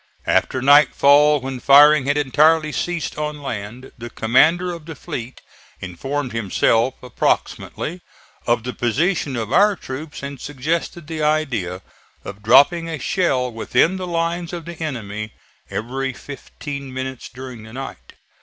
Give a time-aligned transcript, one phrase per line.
[0.25, 5.41] After nightfall, when firing had entirely ceased on land, the commander of the fleet
[5.79, 8.01] informed himself, approximately,
[8.47, 11.83] of the position of our troops and suggested the idea
[12.23, 15.33] of dropping a shell within the lines of the enemy
[15.69, 18.13] every fifteen minutes during the night.